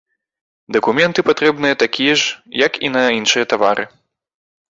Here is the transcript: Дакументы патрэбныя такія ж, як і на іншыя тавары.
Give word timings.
Дакументы 0.75 1.19
патрэбныя 1.29 1.75
такія 1.83 2.15
ж, 2.21 2.41
як 2.65 2.81
і 2.89 2.93
на 2.97 3.03
іншыя 3.19 3.45
тавары. 3.55 3.83